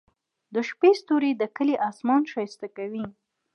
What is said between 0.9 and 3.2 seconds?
ستوري د کلي اسمان ښايسته کوي.